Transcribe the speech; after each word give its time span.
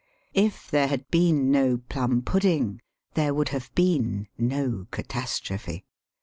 If 0.33 0.71
there 0.71 0.87
had 0.87 1.11
been 1.11 1.51
no 1.51 1.77
plum 1.77 2.23
pudding 2.23 2.81
there 3.13 3.35
would 3.35 3.49
have 3.49 3.69
been 3.75 4.27
no 4.35 4.87
catastrophe. 4.89 5.85